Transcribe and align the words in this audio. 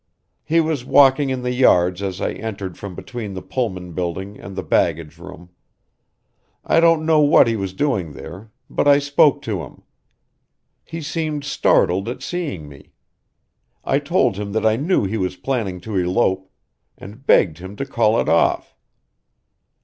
"He 0.43 0.59
was 0.59 0.83
walking 0.83 1.29
in 1.29 1.43
the 1.43 1.53
yards 1.53 2.01
as 2.01 2.19
I 2.19 2.31
entered 2.31 2.75
from 2.75 2.95
between 2.95 3.35
the 3.35 3.41
Pullman 3.43 3.93
building 3.93 4.39
and 4.39 4.55
the 4.55 4.63
baggage 4.63 5.19
room. 5.19 5.51
I 6.65 6.79
don't 6.79 7.05
know 7.05 7.19
what 7.19 7.45
he 7.45 7.55
was 7.55 7.71
doing 7.71 8.13
there 8.13 8.49
but 8.67 8.87
I 8.87 8.97
spoke 8.97 9.43
to 9.43 9.61
him. 9.61 9.83
He 10.83 11.03
seemed 11.03 11.43
startled 11.43 12.09
at 12.09 12.23
seeing 12.23 12.67
me. 12.67 12.93
I 13.83 13.99
told 13.99 14.37
him 14.37 14.53
that 14.53 14.65
I 14.65 14.75
knew 14.75 15.03
he 15.05 15.17
was 15.17 15.35
planning 15.35 15.79
to 15.81 15.95
elope 15.95 16.49
and 16.97 17.23
begged 17.27 17.59
him 17.59 17.75
to 17.75 17.85
call 17.85 18.19
it 18.19 18.27
off. 18.27 18.75